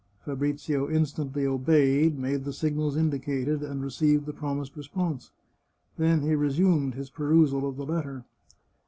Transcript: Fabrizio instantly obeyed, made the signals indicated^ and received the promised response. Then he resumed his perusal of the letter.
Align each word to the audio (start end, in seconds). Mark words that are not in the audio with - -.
Fabrizio 0.25 0.89
instantly 0.89 1.45
obeyed, 1.45 2.17
made 2.17 2.43
the 2.43 2.53
signals 2.53 2.97
indicated^ 2.97 3.61
and 3.61 3.83
received 3.83 4.25
the 4.25 4.33
promised 4.33 4.75
response. 4.75 5.29
Then 5.95 6.21
he 6.23 6.33
resumed 6.33 6.95
his 6.95 7.11
perusal 7.11 7.69
of 7.69 7.77
the 7.77 7.85
letter. 7.85 8.25